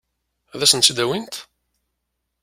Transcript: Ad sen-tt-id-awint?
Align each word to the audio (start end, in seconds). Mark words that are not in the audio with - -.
Ad 0.53 0.61
sen-tt-id-awint? 0.69 1.35